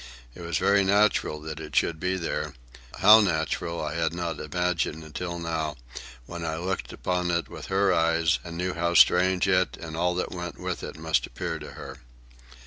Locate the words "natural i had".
3.21-4.15